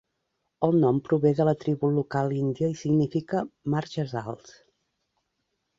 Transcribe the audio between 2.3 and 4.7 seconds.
índia i significa marges alts.